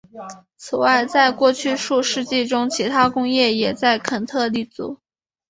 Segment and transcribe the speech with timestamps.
[0.57, 4.99] 此外在过去数世纪中其它工业也在肯特立足。